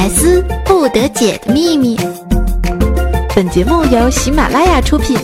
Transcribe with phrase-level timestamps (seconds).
[0.00, 1.94] 百思不得解的秘密。
[3.36, 5.14] 本节目由喜马拉雅出品。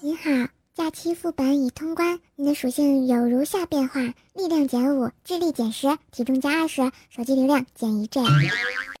[0.00, 4.00] 你好，假期副本已通关，你的属性有如下变化：
[4.34, 8.18] 力量减五，智力减十，体重加二十，手机流量减一 G。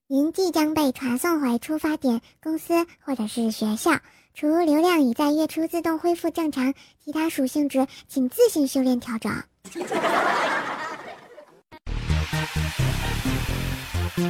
[0.06, 3.90] 您即将被传送回出发点公司或者是学校。
[4.34, 6.72] 除流量已在月初自动恢复正常，
[7.04, 9.32] 其他属性值请自行修炼调整。
[14.16, 14.24] Hello，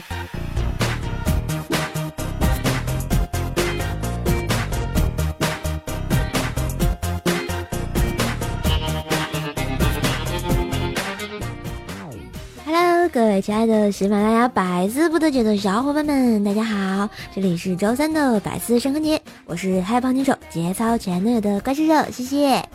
[13.13, 17.09] 各位亲爱的喜马拉雅百思不得解的小伙伴们，大家好！
[17.33, 22.69] 这里是周三的百思深坑节，我是嗨胖女手节操前男友的怪兽兽，谢谢。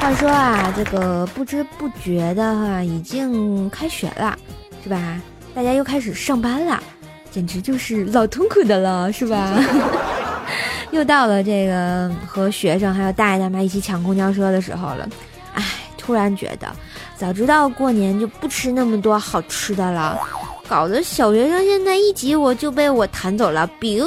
[0.00, 4.36] 话说啊，这个不知不觉的哈，已经开学了，
[4.82, 5.20] 是吧？
[5.54, 6.82] 大家又开始上班了，
[7.30, 9.62] 简直就是老痛苦的了，是吧？
[10.90, 15.06] 又到了这个和学生还有大爷大妈一起抢公交车的时候了，
[15.54, 15.62] 哎，
[15.98, 16.66] 突然觉得，
[17.14, 20.18] 早知道过年就不吃那么多好吃的了，
[20.66, 24.06] 搞得小学生现在一挤我就被我弹走了，biu，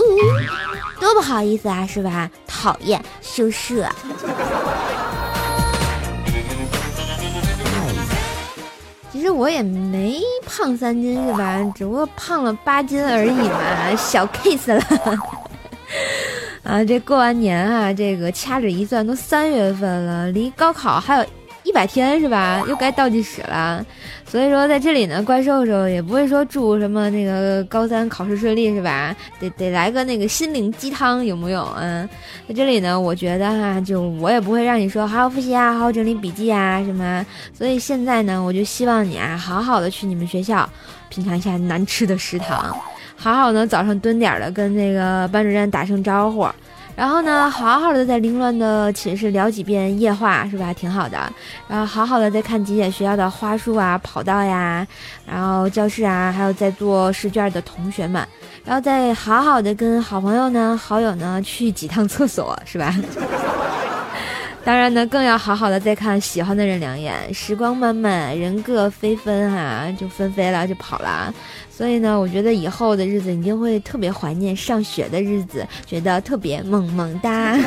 [1.00, 2.28] 多不好意思啊，是吧？
[2.48, 3.88] 讨厌，羞涩。
[9.24, 11.58] 其实我也没胖三斤是吧？
[11.74, 14.84] 只不过胖了八斤而已嘛，小 case 了。
[16.62, 21.26] 啊，这过完年啊，这个掐指一算都三月份了，离高考还有
[21.74, 22.64] 一百天是吧？
[22.68, 23.84] 又该倒计时了。
[24.28, 29.16] 所以说在这里呢，怪兽兽也不会说祝什么那个高三考试顺利是吧？
[29.40, 31.68] 得得来个那个心灵鸡汤有木有？
[31.80, 32.08] 嗯，
[32.48, 37.26] 在这里呢，我觉得哈，就我也不会让你说好好复习啊，好好整理笔记啊什么。
[37.58, 40.70] 所以现在呢，我就希望你啊，好好的去你们学校
[41.10, 42.78] 品尝一下难吃的食堂。
[43.16, 46.48] 好好的早上蹲点的跟那个班主任打声招呼，
[46.96, 50.74] 然后呢，好好的在凌乱的寝室聊几遍夜话，是吧？
[50.74, 51.18] 挺好的。
[51.68, 54.86] 然后好好的再看几眼学校的花束啊、跑道呀，
[55.26, 58.26] 然后教室啊，还有在做试卷的同学们，
[58.64, 62.94] 然后再好好的跟好朋友呢、好友呢去几趟厕所，是吧？
[64.66, 67.34] 当然呢，更要好好的再看喜欢的人两眼。
[67.34, 71.34] 时光漫漫，人各飞纷哈，就纷飞了，就跑了。
[71.70, 77.58] 所以呢，我觉得以后的日子一定会特别怀念上学的日子，觉得特别萌萌哒。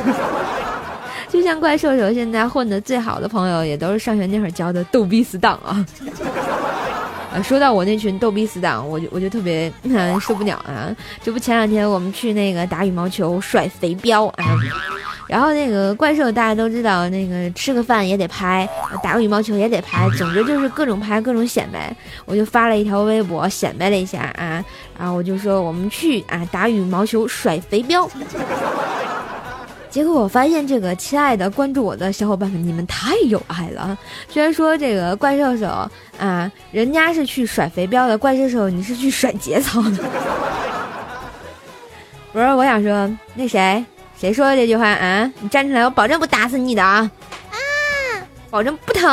[1.29, 5.85] 就像怪兽手现在混的最好的朋友，也都是上学那会儿交的逗逼死党啊。
[7.35, 9.71] 啊，说到我那群逗逼死党，我就我就特别
[10.19, 10.89] 受不了啊！
[11.23, 14.45] 这不前两天我们去那个打羽毛球甩肥镖啊。
[15.27, 18.69] 然后那个怪兽大家都知道，那个吃个饭也得拍，
[19.03, 21.95] 打个羽毛球也得拍，总之就是各种拍各种显摆。
[22.25, 24.65] 我就发了一条微博显摆了一下啊，
[24.99, 28.09] 然后我就说我们去啊打羽毛球甩肥镖。
[29.89, 33.97] 结果我发现这个亲爱的关注我的小伙伴们，你们太有爱了。
[34.29, 40.05] 居然说这个怪兽手啊，人家是去甩肥镖的，怪兽手你是去甩节操的。
[42.31, 43.83] 不是，我想说那谁。
[44.19, 45.31] 谁说的这句话啊？
[45.41, 47.11] 你站起来，我保证不打死你的啊！
[47.51, 47.57] 啊，
[48.51, 49.11] 保证不疼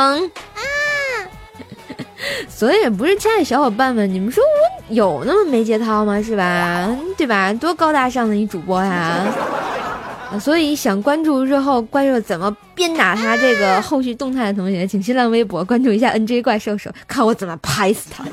[0.54, 0.60] 啊！
[2.48, 6.22] 所以不是亲爱的小伙伴们，你们说我有那么没节操吗？
[6.22, 6.88] 是吧？
[7.18, 7.52] 对吧？
[7.52, 9.26] 多高大上的一主播呀！
[10.40, 18.24] 所以想关注日后怪兽怎么鞭打他这个后续动态的同学，请新浪微博关注一下 NJ 怪兽手，看我怎么拍死他！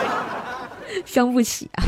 [1.06, 1.84] 伤不起啊！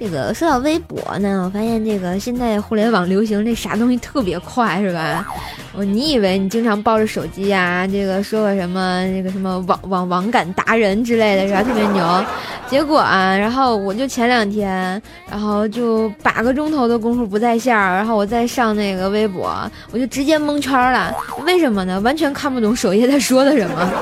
[0.00, 5.26] 这个说到微博呢，我发现这个现在互联网流行这啥东西特别快，是吧？
[5.74, 11.62] 我你以为你经常抱着手机啊，这个说个什么那个什么网网网感达人之类的是吧？
[11.62, 12.24] 特别牛。
[12.66, 15.00] 结果啊，然后我就前两天，
[15.30, 19.54] 然后就八个钟头的功夫不在线儿，然后我再上那个微博，
[19.92, 21.14] 我就直接蒙圈了。
[21.44, 22.00] 为什么呢？
[22.00, 23.92] 完全看不懂首页在说的什么。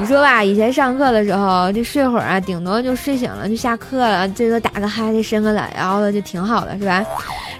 [0.00, 7.04] 你说吧，以前上课的时候，这睡会儿啊，顶多就睡醒了就下课了，最多打个哈欠、伸个懒腰的就挺好的，是吧？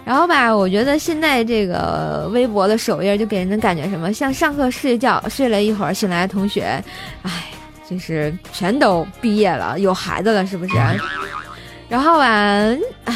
[0.05, 6.82] 然后吧，我觉得现在这个微博的首页就给人的感觉什么，像上课睡觉睡了一会儿醒来的同学，
[7.23, 7.31] 哎，
[7.90, 10.75] 就是全都毕业了，有孩子了，是不是？
[11.88, 12.25] 然后吧，
[13.05, 13.14] 哎，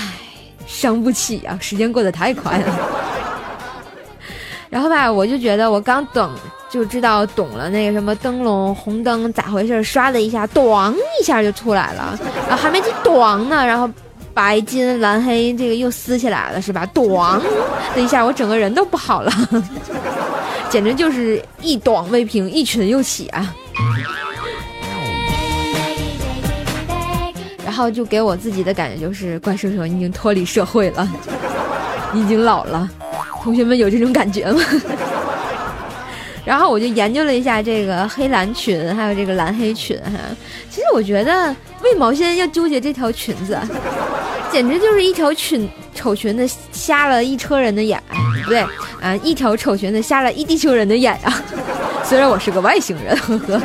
[0.66, 2.76] 伤不起啊，时间过得太快了。
[4.68, 6.30] 然后吧，我就觉得我刚等。
[6.72, 9.84] 就知道懂了那个什么灯笼红灯咋回事？
[9.84, 10.90] 唰的一下，咣
[11.20, 13.86] 一下就出来了，然后还没进咣呢，然后
[14.32, 16.88] 白金蓝黑这个又撕起来了，是吧？
[16.94, 17.38] 咣
[17.94, 19.30] 的一下，我整个人都不好了，
[20.70, 23.54] 简直就是一短未平，一群又起啊！
[27.66, 31.06] 然后就给我自己的感觉就是，怪兽兽，已经脱离社会了，
[32.12, 32.88] 你已经老了。
[33.42, 34.62] 同学们有这种感觉吗？
[36.52, 40.18] 然后我就研究了一下这个黑蓝裙，还有这个蓝黑裙哈。
[40.68, 41.48] 其实我觉得
[41.82, 43.58] 为毛现在要纠结这条裙子，
[44.50, 47.98] 简直就是一条裙丑裙子瞎了一车人的眼，
[48.44, 48.60] 不对
[49.00, 51.42] 啊，一条丑裙子瞎了一地球人的眼呀。
[52.04, 53.60] 虽然我是个外星人，呵呵。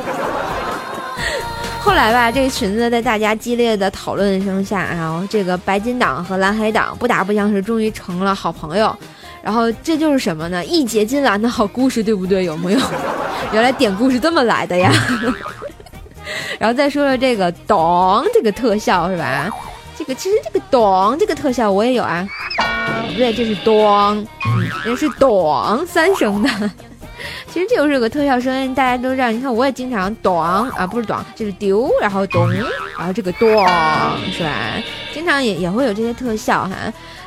[1.81, 8.95] 后来吧，这个裙子在大家激烈的讨论声下，然后这个白金党和蓝黑党不打不相识，终于成了好朋友。
[9.41, 10.63] 然后这就是什么呢？
[10.65, 12.43] 义结金兰的好故事，对不对？
[12.45, 12.79] 有没有？
[13.53, 14.91] 原来典故是这么来的呀。
[16.59, 19.49] 然后再说说这个“咚”这个特效是吧？
[19.97, 22.27] 这个其实这个“咚”这个特效我也有啊。
[23.07, 24.27] 不对，这是“咚”，
[24.83, 26.49] 这是“咚”三声的。
[27.51, 29.31] 其实这就是个特效声音，大家都知道。
[29.31, 32.51] 你看，我也经常“咚”啊，不是“咚”，就是“丢”，然后“咚”，
[32.97, 33.47] 然后这个“咚”
[34.31, 34.73] 是吧？
[35.13, 36.75] 经常也也会有这些特效哈。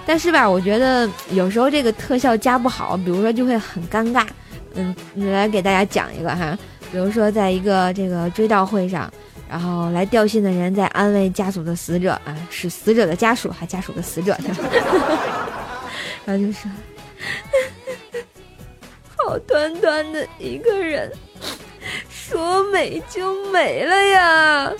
[0.06, 4.26] 但是吧，我觉得有时候这个特效加不好，比如说就会很尴尬。
[4.74, 6.56] 嗯，你来给大家讲一个哈，
[6.92, 9.12] 比如说在一个这个追悼会上，
[9.48, 14.36] 然后来吊唁的人在安慰家属的死者啊，是死者的家属还家属的死者，
[16.24, 16.70] 然后就说，
[19.16, 21.10] 好端端的一个人，
[22.08, 24.72] 说没就没了呀。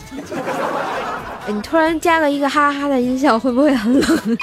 [1.48, 4.38] 你突然加了一个哈哈的音效，会不会很冷？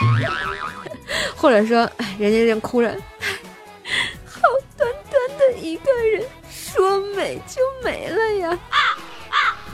[1.38, 2.90] 或者说，人家正哭着，
[4.26, 4.42] 好
[4.76, 8.60] 端端的一个人，说没就没了呀！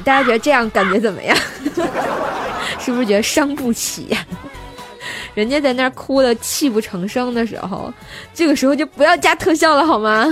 [0.04, 1.36] 大家觉得这样感觉怎么样？
[2.80, 4.16] 是不是觉得伤不起？
[5.34, 7.92] 人家在那儿哭的泣不成声的时候，
[8.34, 10.26] 这个时候就不要加特效了，好吗？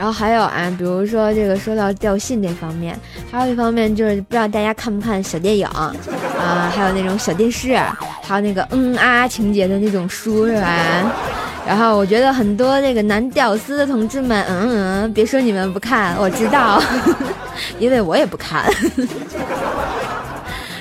[0.00, 2.98] 然后还有啊，比如说这个说到掉信这方面，
[3.30, 5.92] 还有一方面就是不知道大家看不看小电影啊，
[6.74, 7.78] 还有那种小电视，
[8.22, 10.66] 还有那个嗯啊情节的那种书是吧？
[11.66, 16.82] 然后我觉得很多那个男屌丝的同志们，嗯嗯，别说你们不看，我知道，
[17.78, 18.64] 因为我也不看。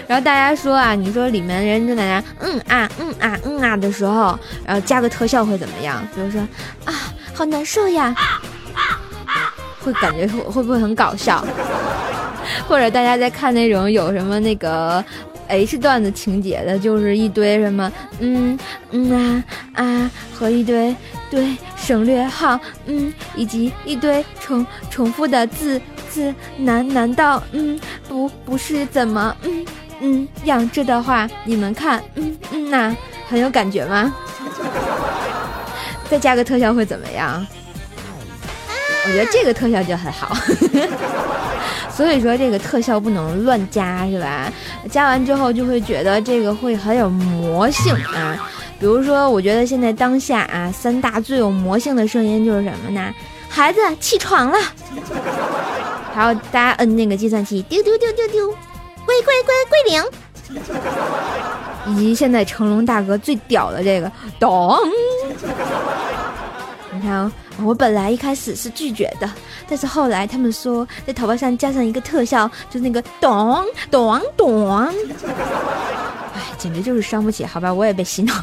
[0.07, 6.01] 然后大家说啊，你说里面人正在那嗯啊嗯啊嗯啊的时候，然后加个特效会怎么样？
[6.15, 6.39] 比如说
[6.85, 6.93] 啊，
[7.35, 8.15] 好难受呀。
[9.79, 11.45] 会感觉会会不会很搞笑？
[12.67, 15.03] 或者大家在看那种有什么那个
[15.47, 18.57] H 段的情节的，就是一堆什么嗯
[18.91, 19.43] 嗯啊
[19.73, 20.95] 啊和一堆
[21.29, 25.79] 对省略号嗯以及一堆重重复的字
[26.09, 29.65] 字难难道嗯不不是怎么嗯
[30.01, 32.95] 嗯样这的话你们看嗯嗯呐
[33.27, 34.13] 很有感觉吗？
[36.09, 37.45] 再加个特效会怎么样？
[39.09, 40.37] 我觉得这个特效就很好，
[41.89, 44.53] 所以说这个特效不能乱加，是吧？
[44.91, 48.37] 加完之后就会觉得这个会很有魔性啊。
[48.79, 53.11] 比如说，我觉得现在当下啊，三大最有魔性的声音就是什么呢？
[53.49, 54.57] 孩子起床了，
[56.13, 58.47] 还有大家摁那个计算器，丢丢丢丢丢，
[59.05, 60.05] 归归归归零，
[61.87, 64.77] 以及现在成龙大哥最屌的这个咚，
[66.93, 67.31] 你看哦。
[67.63, 69.29] 我本来一开始是拒绝的，
[69.67, 74.69] 但是后来他们说在头发上加上一个特效，就是那个咚咚咚，
[76.33, 78.33] 哎，简直就是伤不起，好吧，我也被洗脑。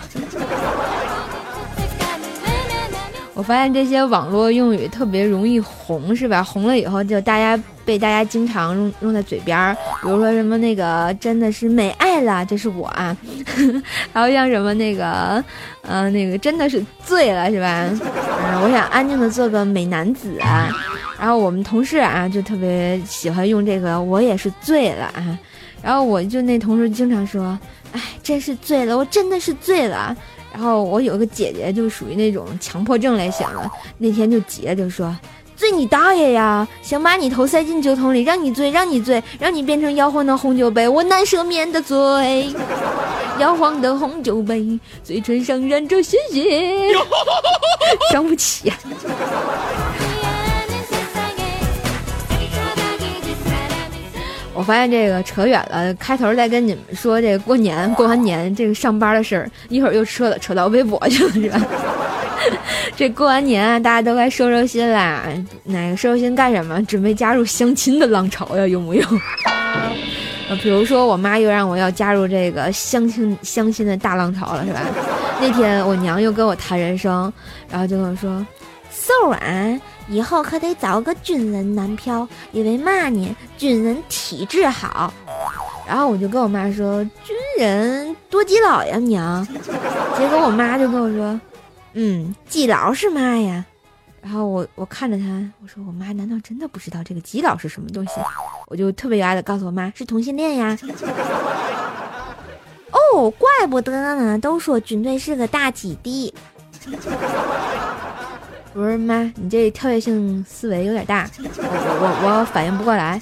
[3.36, 6.42] 我发现这些网络用语特别容易红，是吧？
[6.42, 13.14] 红了以后就大家被大家经常用用在嘴边儿，比如说什么那个真的是美爱了，这是我啊，
[14.14, 15.44] 还有像什么那个，
[15.82, 17.86] 呃，那个真的是醉了，是吧？
[17.90, 20.70] 嗯，我想安静的做个美男子啊。
[21.20, 25.38] 然后我们同事啊就特别喜欢用这个，我也是醉了啊。
[25.82, 27.58] 然后我就那同事经常说，
[27.92, 30.16] 哎，真是醉了，我真的是醉了。
[30.52, 35.14] 然后我有个姐姐，就属于那种强迫症类型的，那天就急了，就说
[35.54, 36.66] ：“醉你大爷呀！
[36.82, 42.50] 想把你头塞进酒桶里，让你醉，让你醉，让你变成摇晃的红酒杯，我难赦免的罪。
[43.38, 46.92] 摇晃的红酒杯，嘴唇上染着鲜血，
[48.10, 48.72] 伤不起。”
[54.56, 61.60] 我发现这个扯远了，开头再跟你们说这过年过完年这个上班的事儿，一会儿又扯扯到微博去了，是吧？
[62.96, 65.24] 这过完年啊，大家都该收收心啦。
[65.64, 66.82] 哪个收收心干什么？
[66.86, 68.66] 准备加入相亲的浪潮呀？
[68.66, 69.02] 有木有？
[70.48, 74.80] 呃，比如说我妈又让我要加入这个相亲相亲的大浪潮了，是吧？
[75.40, 77.30] 那天我娘又跟我谈人生，
[77.68, 78.46] 然后就跟我说
[78.96, 83.36] ：“瘦啊，以后可得找个军人男票，因为嘛呢？
[83.58, 85.12] 军人体质好。”
[85.86, 89.46] 然后我就跟我妈说：“军人多基佬呀，娘。”
[90.16, 91.38] 结果我妈就跟我说。
[91.92, 93.64] 嗯，基佬是嘛呀？
[94.20, 95.24] 然后我我看着他，
[95.62, 98.14] 我说我妈难道真的不知道这个基佬是什么东西？
[98.66, 100.76] 我就特别有爱的告诉我妈是同性恋呀。
[102.90, 106.34] 哦，怪不得呢，都说军队是个大基地。
[108.76, 113.18] 不是妈，你这跳跃性思维有点大， 我我我反应不过来。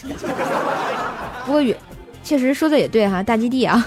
[1.46, 1.78] 不过也
[2.24, 3.86] 确实说的也对哈，大基地啊。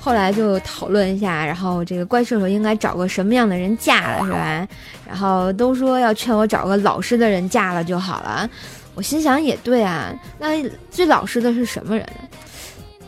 [0.00, 4.66] 后来就讨论一下，然后这个怪兽兽应该找个什么样的人嫁了，是吧？
[5.06, 8.50] 然后都说要劝我找个老实的人嫁了就好了。
[8.96, 12.28] 我心想也对啊，那最老实的是什么人呢？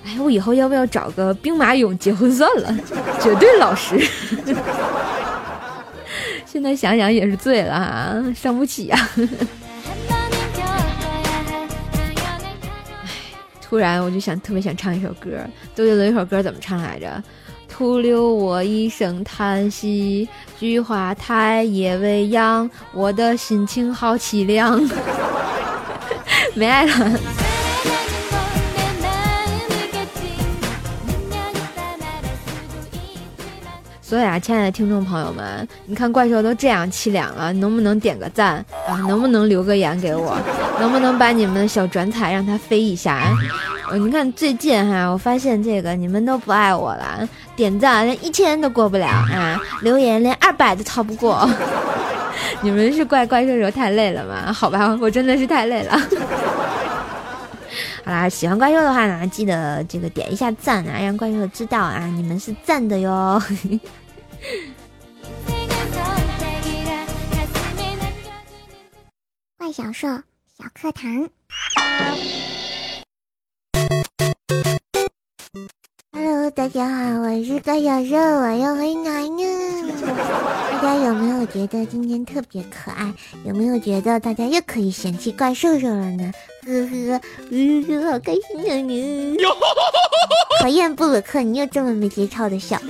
[0.09, 2.75] 哎，我以后要不要找个兵马俑结婚算了？
[3.21, 4.01] 绝对老实。
[6.47, 9.09] 现在想想也是醉了啊，伤不起 呀。
[13.61, 15.29] 突然我就想特别想唱一首歌，
[15.75, 17.23] 周杰伦一首歌怎么唱来着？
[17.69, 20.27] 徒留我一声叹息，
[20.59, 24.81] 菊花台夜未央，我的心情好凄凉。
[26.55, 27.21] 没爱了。
[34.09, 38.97] 所以啊，亲爱的听众朋友们，你看怪兽都这样凄凉了，能不能点个赞啊？
[39.07, 40.35] 能不能留个言给我？
[40.81, 43.37] 能不能把你们的小转彩让它飞一下？
[43.91, 51.47] 呃，你看最近哈，我发现这个你们都不爱我了，点赞连一千都过不了啊，留言连二百都超不过。
[52.63, 54.51] 你们是怪怪兽兽太累了吗？
[54.51, 56.01] 好吧，我真的是太累了。
[58.09, 63.39] 好啦，喜欢怪兽的话呢，记得这个点一下赞啊，让怪兽知道啊，你们是赞的哟。
[69.59, 70.09] 怪小兽
[70.57, 71.29] 小课堂。
[76.49, 79.39] Hello，大家好，我是高小兽，我又回来了。
[80.81, 83.13] 大家有没有觉得今天特别可爱？
[83.45, 86.33] 有没有觉得大家又可以嫌弃怪兽兽了呢？
[86.65, 89.37] 呵呵，嗯，好开心啊你！
[90.63, 92.81] 讨厌布鲁克，你又这么没节操的笑。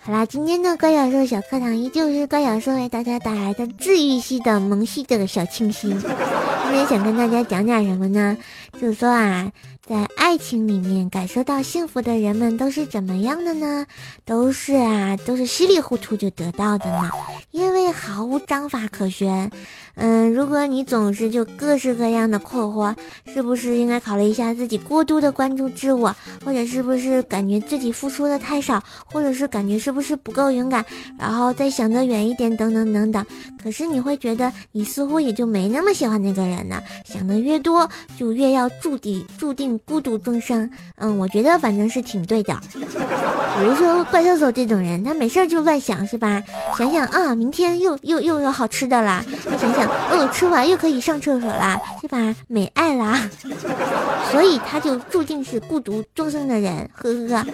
[0.00, 5.90] 好啦，今天的怪小兽小课堂依旧是怪小兽为大家带来的治愈系的萌系的小清新。
[5.90, 8.38] 今天想跟大家讲讲什么呢？
[8.80, 9.52] 就是说啊。
[9.92, 13.84] 在爱情里面感受到幸福的人们都是怎么样的呢？
[14.24, 17.10] 都是啊，都是稀里糊涂就得到的呢，
[17.50, 19.50] 因为毫无章法可循。
[19.94, 22.96] 嗯，如果你总是就各式各样的困惑，
[23.26, 30.82] 是不是应该考虑一下自己过度的关注自我，或者是不是感觉自己付出的太少，或者是感觉是不是不够勇敢，
[31.18, 33.26] 然后再想得远一点，等等等等。
[33.62, 36.80] 可是你会觉得你似乎也就没那么喜欢那个人呢。
[37.04, 37.86] 想的越多，
[38.18, 40.70] 就越要注定注定孤独终生。
[40.96, 42.58] 嗯，我觉得反正是挺对的。
[42.72, 46.42] 比如说怪兽兽这种人，他没事就乱想，是吧？
[46.76, 49.24] 想想啊，明天又又又有好吃的啦，
[49.60, 49.86] 想想。
[49.86, 52.34] 哦，吃完又可以上厕所啦，是吧？
[52.48, 53.28] 美爱啦，
[54.32, 57.46] 所以他就注定是孤独终生的人，呵呵。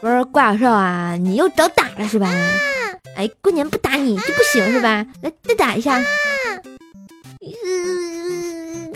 [0.00, 2.28] 不是怪兽啊，你又找打了是吧？
[3.14, 5.04] 哎，过年不打你就不行是吧？
[5.20, 6.02] 来，再打一下。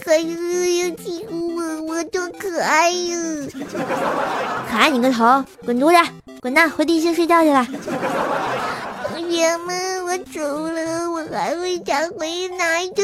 [0.06, 3.18] 还是要欺负我，我多可爱呀！
[4.70, 6.10] 可爱你个头，滚犊子，
[6.40, 7.66] 滚蛋，回地心睡觉去了。
[9.08, 13.02] 同学们，我走了，我还会再回来的。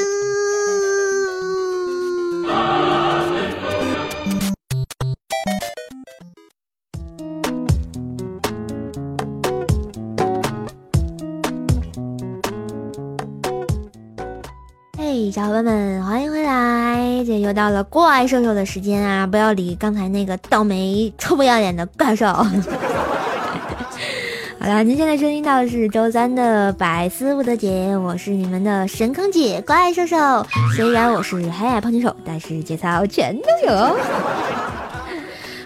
[15.14, 17.22] 嘿，小伙伴们，欢迎回来！
[17.26, 19.26] 这又到了怪兽兽的时间啊！
[19.26, 22.24] 不要理刚才那个倒霉、臭不要脸的怪兽。
[22.32, 22.46] 好
[24.66, 30.16] 了，您现在收听到的是周三的百思不得解，我是你们的神坑姐怪兽兽。
[30.74, 33.94] 虽然我是黑矮胖金手，但是节操全都有。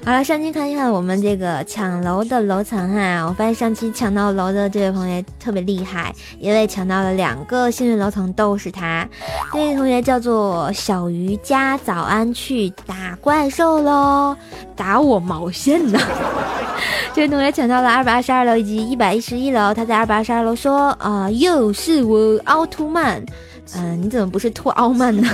[0.07, 9.05] 好了，上期看一看我们这个抢楼的楼层哈，我发现上期抢到楼的这位同学特别厉害，因为抢到了两个幸运楼层都是他。
[9.53, 14.37] 这位同学叫做小鱼家，早安，去打怪兽喽！
[14.77, 15.99] 打我毛线呢？
[17.13, 23.21] 这位同学抢到了二百二十二楼以及一百一十一楼，他在二百二十二楼说啊，又是我奥特曼，
[23.75, 25.29] 嗯，你怎么不是兔奥曼呢？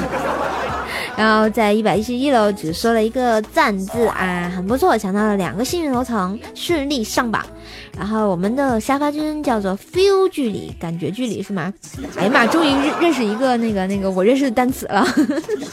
[1.16, 7.44] 然后在一百一十一楼只说了一个赞字啊，很不错，抢到了两个幸运楼层，顺利上榜。
[7.98, 11.72] 然后我们的沙发君叫做 feel 距离，感觉距离是吗？
[12.16, 15.06] 哎呀妈，终于认认识一个那个那个我认识的单词了，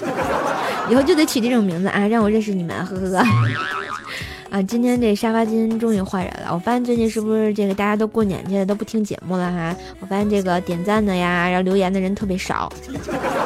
[0.91, 3.25] 以后就得取这种名字啊，让我认识你们，呵呵呵。
[4.49, 6.51] 啊，今天这沙发巾终于换人了。
[6.51, 9.75] 我发现最近是不是这个大家都过年去了，都不听节目了哈？
[9.99, 12.71] 我发现这个点赞的呀，然后留言的人特别少，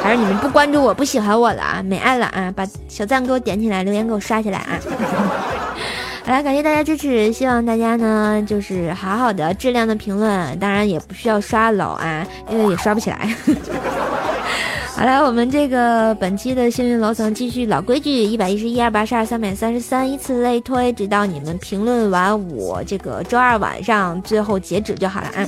[0.02, 1.84] 还是你们不关注我不喜欢我了啊？
[1.84, 2.54] 没爱了啊？
[2.56, 4.80] 把小赞给我点起来，留言给我刷起来啊！
[6.26, 13.36] 好了，感谢大家支持，希望大家呢就是好好的质量的评论，当然也不需要刷楼啊，因为也刷不起来。
[15.04, 25.46] 好了，我们这个本期的幸运楼层继续老规矩，一百一十一、二八十二、三百三十三，依次类推，直到你们评论完我这个周二晚上最后截止就好了啊。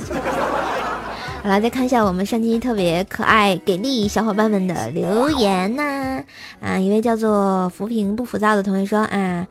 [1.42, 6.22] 好了，再看一下我们上期特别可爱给力小伙伴们的留言呢。
[6.60, 9.46] 啊，一位叫做浮萍不浮躁的同学说啊，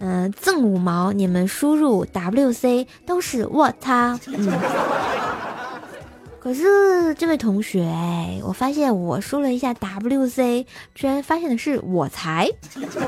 [0.00, 4.52] 嗯，赠五毛，你们输入 WC 都是我操，嗯。
[6.44, 7.90] 可是这位同学，
[8.44, 12.46] 我发现我输了一下 WC，居然发现的是我才，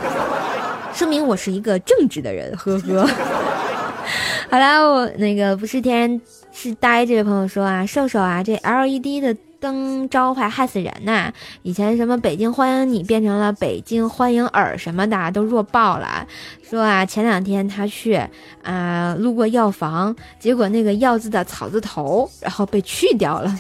[0.95, 3.07] 说明我是一个正直的人，呵呵。
[4.49, 9.37] 好啦，我那个不是天然是呆这位朋友说啊，瘦瘦啊，这 LED 的。
[9.61, 11.33] 灯招牌害死人呐！
[11.63, 16.27] 以前什么北京欢迎你变成了北京欢迎尔什么的都弱爆了。
[16.63, 18.21] 说啊，前两天他去
[18.63, 23.59] 啊路过药房，结果那个药字的草字头然后被去掉了。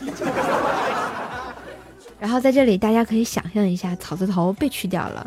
[2.19, 5.26] 然后在这里大家可以想象一下，草字头被去掉了。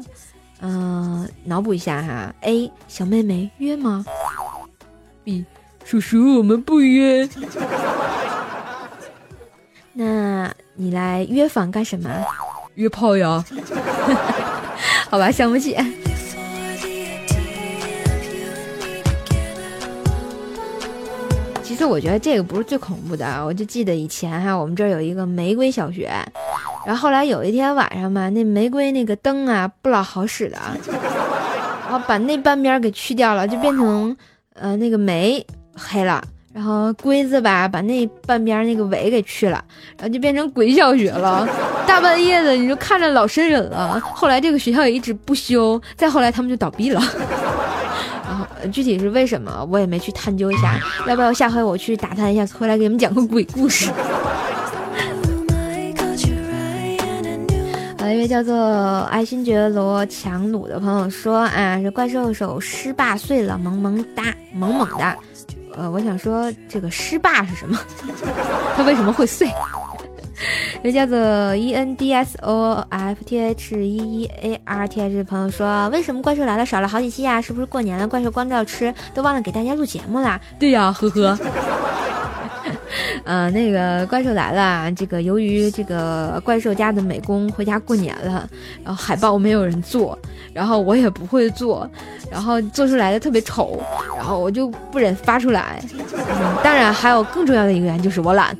[0.62, 2.34] 嗯，脑补一下哈。
[2.42, 4.06] A 小妹妹约吗
[5.24, 5.46] ？B
[5.86, 7.28] 叔叔我们不约。
[10.82, 12.10] 那你来约访干什么？
[12.76, 13.44] 约炮呀？
[15.12, 15.76] 好吧，想不起。
[21.62, 26.10] 其实我觉得这个不是最恐怖的，我就记得以前哈，我们这儿有一个玫瑰小学，
[26.86, 34.15] 然后后来有一天晚上嘛，那玫瑰那个灯啊不老好使的，然后把那半边给去掉了，就变成
[34.54, 36.24] 呃那个玫黑了。
[36.60, 39.63] 然后龟子吧，把那半边那个尾给去了，
[39.98, 41.48] 然后就变成鬼小学了。
[41.88, 43.98] 大半夜的，你就看着老瘆人了。
[44.02, 47.02] 后来这个学校也一直不修，再后来他们就倒闭了。
[48.28, 50.78] 然后具体是为什么，我也没去探究一下。
[51.08, 53.89] 要不要下回我去打探一下，回来给你们讲个鬼故事？
[58.12, 65.15] 一位叫做爱新觉罗强弩的朋友说啊，这怪兽手失霸碎了，萌萌哒，萌萌的。
[65.75, 67.79] 呃，我想说这个失霸是什么？
[68.75, 69.49] 它为什么会碎？
[70.82, 71.17] 这叫做
[71.55, 77.41] E N D S O F T H E E A R T H 的朋友说，为什么怪兽来了少了好几期呀？
[77.41, 80.39] 是不是过年了，怪兽光照吃，都忘了给大家录节目啦？
[80.58, 81.38] 对呀，呵呵。
[83.23, 88.47] 嗯，那个怪兽来了，这个由于这个怪兽家的美工回家过年了，
[88.84, 90.17] 然后海报没有人做，
[90.54, 91.89] 然后我也不会做，
[92.32, 93.82] 然后做出来的特别丑，
[94.15, 95.82] 然后我就不忍发出来。
[96.63, 98.56] 当然，还有更重要的一个原因就是我懒。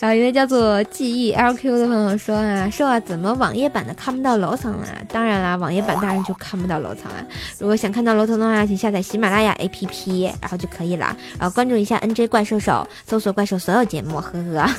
[0.00, 4.88] 然后一位叫做 G E L Q 的朋友说啊，说啊，怎么网页版的看不到楼层啊？
[5.12, 7.20] 当然啦，网页版当然就看不到楼层啊。
[7.58, 11.14] 如果想看到楼层的话，请下载喜马拉雅 A P P，然后就可以了。
[11.38, 14.70] 然后关注一下 N J 怪兽手，搜索怪兽所有节目，呵呵。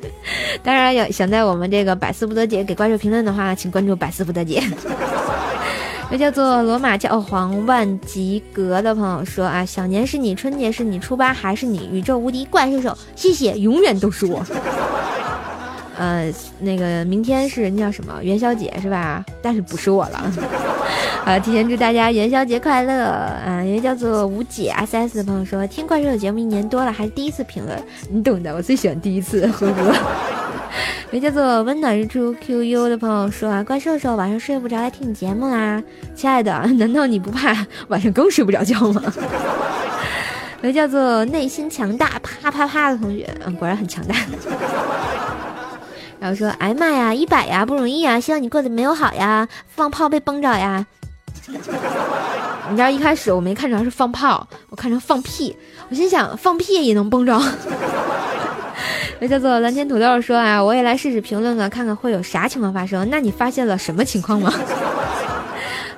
[0.62, 4.62] 当然，要想在我们这个百思不得解给怪兽评论的话，请关注百思不得解。
[6.10, 14.42] 那叫做罗马教皇万吉格的朋友说啊，小年是你，春节是你，初八还是你，宇宙无敌怪兽手，谢谢，永远都是我。
[15.98, 19.24] 呃，那个明天是那叫什么元宵节是吧？
[19.42, 20.32] 但是不是我了。
[21.24, 23.62] 好， 提前祝大家元宵节快乐啊！
[23.62, 27.76] 一位叫做吴姐 S S 的朋友说，听怪兽的节目一年多了，还是第一次评论，
[28.10, 30.37] 你懂的，我最喜欢第一次，呵呵。
[31.10, 35.82] 有叫做温暖日出 QU 的朋友说啊，怪兽兽晚上睡不着来听你节目啦，
[36.14, 39.02] 亲爱的， 难道你不怕晚上更睡不着觉吗？
[40.62, 44.14] 有叫做内心强大啪啪啪的同学，嗯，果然很强大。
[46.20, 50.84] 然后说，哎妈呀，一百呀，不容易呀，希望你过得没有好呀，放炮被崩着呀。
[52.70, 55.56] 你知道一开始我没看成是放炮，我看成放屁。
[55.88, 57.40] 我心想放屁也能崩着。
[59.20, 63.08] 那叫做蓝天土豆说啊，我也来试试评论了，看看会有啥情况发生。
[63.10, 64.52] 那你发现了什么情况吗？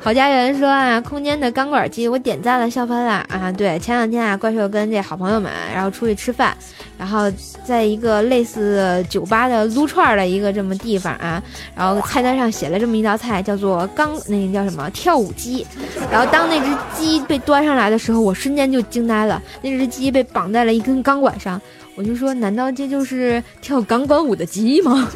[0.02, 3.52] 好家园说啊，空间的钢管机，我点赞了，笑翻了啊！
[3.52, 6.56] 对，前两天啊，怪兽跟这好朋友们，然后出去吃饭，
[6.98, 7.30] 然后
[7.64, 11.42] 在一个类似酒吧的撸串的一个这么地方啊，
[11.76, 15.66] 然后菜单上写了这么一道菜，叫做钢，那个叫什么跳舞鸡。
[16.10, 21.60] 然后当那只鸡被端上来的时候，我瞬间就惊呆了，那只鸡被绑在了一根钢管上，
[21.94, 25.06] 我就说，难道这就是跳钢管舞的鸡吗？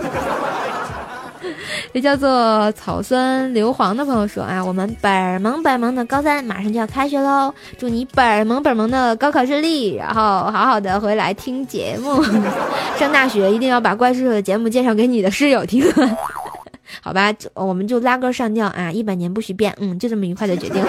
[1.92, 12.22] 这叫做草酸硫磺的朋友说啊，我们本萌本萌的高三马上就要开学喽，祝你本萌本萌的高考顺利，然后好好的回来听节目。
[12.98, 15.84] 上大学一定要把怪叔叔的节目介绍给你的室友听，
[17.00, 17.32] 好吧？
[17.54, 20.84] 我们就拉歌上吊啊，一百年不许变，嗯，就这么愉快的决定。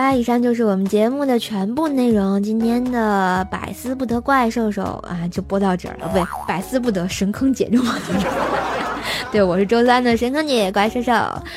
[0.00, 2.42] 啦，以上就是我们节目的全部内容。
[2.42, 6.08] 今天的百思不得怪兽兽啊，就播到这儿了。
[6.08, 8.60] 不对，百思不得神坑姐就播到这儿。
[9.30, 11.12] 对，我是周三的神坑姐怪兽兽。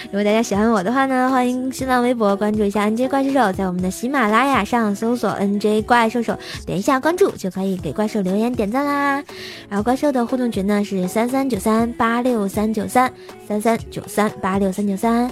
[0.06, 9.24] 如果大家喜欢我的话呢，欢迎新浪微博关注一下 NJ 怪兽兽，在我们的喜马拉雅上搜索 NJ 怪兽兽，点一下关注就可以给怪兽留言点赞啦。
[9.70, 13.12] 然后怪兽的互动群呢是三三九三八六三九三
[13.48, 15.32] 三三九三八六三九三。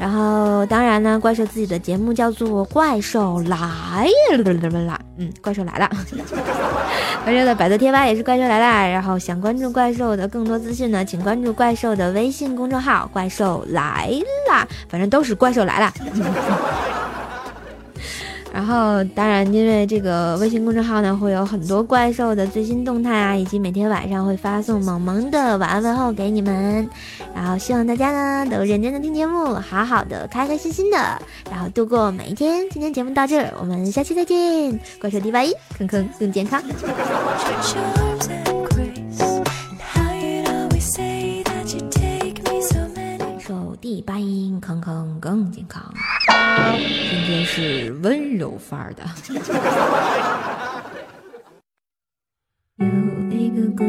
[0.00, 3.58] 然后，当然呢，怪兽自己的节目叫做《怪兽来
[4.32, 4.42] 了》，
[5.18, 5.90] 嗯，怪兽来了。
[7.22, 8.90] 怪兽的百度贴吧也是怪兽来了。
[8.90, 14.10] 然后，想关注怪兽的更多资讯呢，请关注怪兽的微信公众号“怪兽来
[14.50, 15.92] 了”，反正都是怪兽来了。
[18.52, 26.88] 然后，当然，因为这个微信公众号呢，会有很多怪兽的最新动态啊，以及每天晚上会发送萌萌的晚安问候给你们。
[27.34, 30.96] 然后，希望大家呢都认真的听节目，好好的、开开心心的，
[31.50, 32.68] 然后度过每一天。
[32.70, 34.78] 今天节目到这儿，我们下期再见。
[35.00, 36.60] 怪兽第八一，坑坑更健康。
[36.60, 36.70] 怪
[43.38, 45.82] 兽第八音，坑坑更健康。
[47.10, 49.04] 今天是温柔范儿的。
[52.78, 52.86] 有
[53.30, 53.84] 一个姑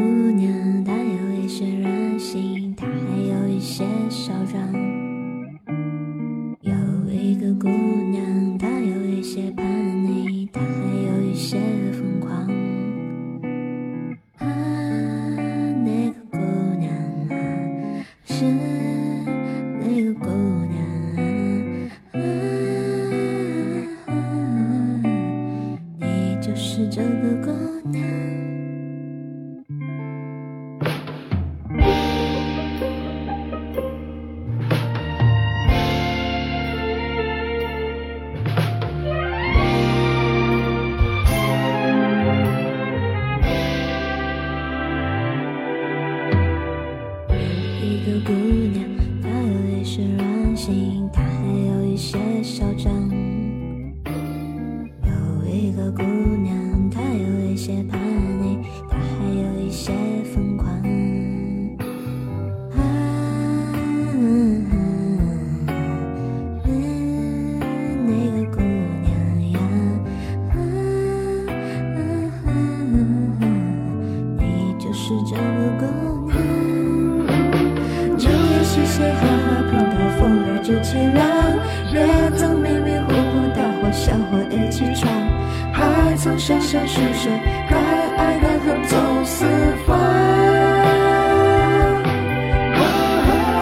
[86.44, 87.30] 山山水水，
[87.70, 87.78] 敢
[88.16, 89.46] 爱敢恨走四
[89.86, 89.96] 方。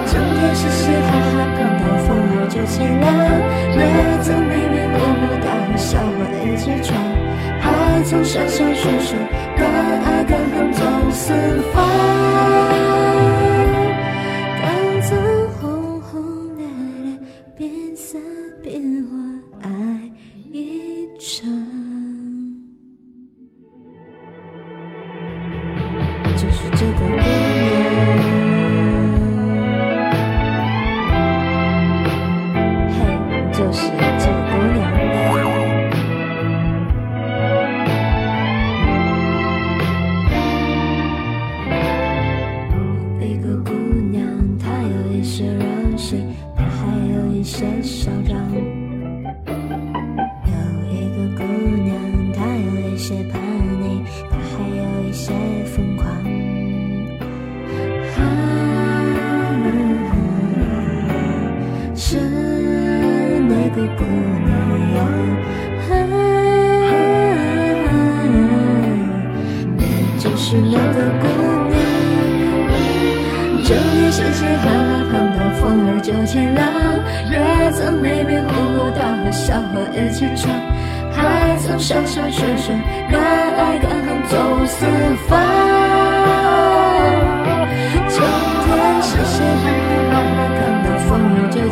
[0.07, 3.05] 今天是谁哈哈碰到风儿就起浪，
[3.77, 3.79] 也
[4.23, 6.97] 曾迷迷糊糊，大伙小伙一起闯，
[7.61, 9.19] 还从山山水水，
[9.59, 9.61] 敢
[10.03, 11.35] 爱敢恨走四
[11.75, 12.20] 方。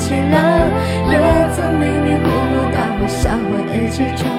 [0.09, 0.37] 起了，
[1.11, 1.19] 也
[1.55, 4.33] 曾迷迷糊糊大呼小伙一起闯，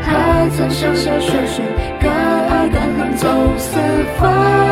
[0.00, 1.64] 还曾笑笑说说
[2.00, 2.10] 敢
[2.48, 3.78] 爱敢恨走四
[4.18, 4.71] 方。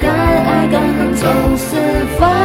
[0.00, 1.26] 敢爱敢恨走
[1.56, 1.76] 四
[2.18, 2.43] 方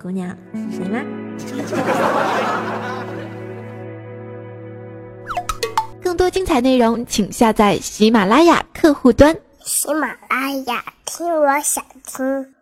[0.00, 1.02] 姑娘是谁吗？
[6.02, 9.36] 更多精彩内容，请下载喜马拉雅客户端。
[9.62, 12.54] 喜马拉雅，听我想听。